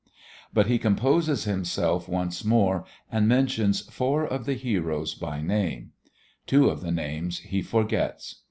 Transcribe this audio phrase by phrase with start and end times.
[0.51, 5.91] But he composes himself once more and mentions four of the heroes by name;
[6.47, 8.37] two of the names he forgets.